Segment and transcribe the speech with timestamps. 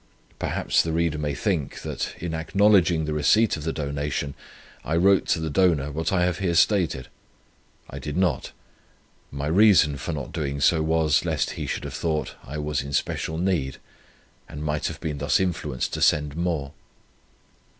[0.39, 4.33] Perhaps the reader may think, that in acknowledging the receipt of the donation,
[4.83, 7.07] I wrote to the donor what I have here stated.
[7.87, 8.51] I did not.
[9.29, 12.89] My reason for not doing so was, lest he should have thought I was in
[12.89, 13.77] especial need,
[14.49, 16.71] and might have been thus influenced to send more.